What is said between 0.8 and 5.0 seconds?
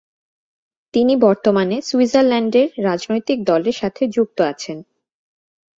তিনি বর্তমানে সুইজারল্যান্ডের রাজনৈতিক দলের সাথে যুক্ত আছেন।